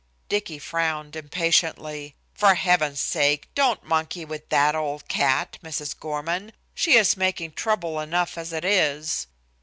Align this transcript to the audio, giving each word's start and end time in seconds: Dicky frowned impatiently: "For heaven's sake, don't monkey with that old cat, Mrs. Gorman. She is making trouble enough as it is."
Dicky 0.29 0.57
frowned 0.57 1.15
impatiently: 1.15 2.15
"For 2.33 2.55
heaven's 2.55 2.99
sake, 2.99 3.49
don't 3.53 3.83
monkey 3.83 4.25
with 4.25 4.49
that 4.49 4.73
old 4.73 5.07
cat, 5.07 5.59
Mrs. 5.63 5.93
Gorman. 5.99 6.53
She 6.73 6.95
is 6.95 7.15
making 7.15 7.51
trouble 7.51 7.99
enough 7.99 8.35
as 8.35 8.51
it 8.51 8.65
is." 8.65 9.27